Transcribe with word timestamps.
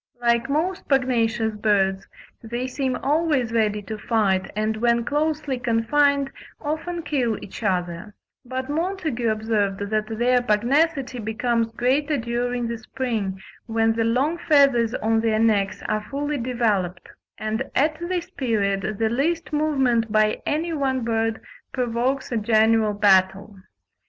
Like 0.19 0.49
most 0.49 0.87
pugnacious 0.87 1.53
birds, 1.53 2.07
they 2.41 2.65
seem 2.65 2.95
always 3.03 3.51
ready 3.53 3.83
to 3.83 3.99
fight, 3.99 4.49
and 4.55 4.77
when 4.77 5.03
closely 5.05 5.59
confined, 5.59 6.31
often 6.59 7.03
kill 7.03 7.37
each 7.39 7.61
other; 7.61 8.15
but 8.43 8.67
Montagu 8.67 9.29
observed 9.29 9.91
that 9.91 10.07
their 10.17 10.41
pugnacity 10.41 11.19
becomes 11.19 11.71
greater 11.73 12.17
during 12.17 12.67
the 12.67 12.79
spring, 12.79 13.39
when 13.67 13.93
the 13.93 14.03
long 14.03 14.39
feathers 14.39 14.95
on 14.95 15.21
their 15.21 15.37
necks 15.37 15.83
are 15.87 16.01
fully 16.09 16.39
developed; 16.39 17.07
and 17.37 17.69
at 17.75 17.99
this 17.99 18.27
period 18.31 18.95
the 18.97 19.07
least 19.09 19.53
movement 19.53 20.11
by 20.11 20.41
any 20.47 20.73
one 20.73 21.01
bird 21.01 21.39
provokes 21.73 22.31
a 22.31 22.37
general 22.37 22.93
battle. 22.95 23.55